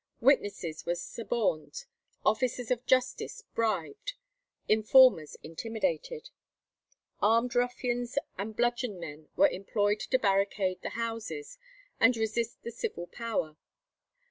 Witnesses 0.19 0.83
were 0.83 0.95
suborned, 0.95 1.85
officers 2.25 2.71
of 2.71 2.87
justice 2.87 3.43
bribed, 3.53 4.13
informers 4.67 5.37
intimidated. 5.43 6.31
Armed 7.21 7.53
ruffians 7.53 8.17
and 8.35 8.55
bludgeon 8.55 8.99
men 8.99 9.29
were 9.35 9.49
employed 9.49 9.99
to 9.99 10.17
barricade 10.17 10.81
the 10.81 10.89
houses 10.97 11.59
and 11.99 12.17
resist 12.17 12.63
the 12.63 12.71
civil 12.71 13.05
power. 13.05 13.57